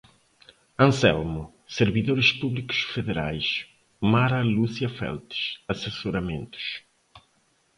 [0.85, 1.43] Anselmo,
[1.79, 3.67] servidores públicos federais,
[4.01, 6.81] Mara Luzia Feltes, assessoramentos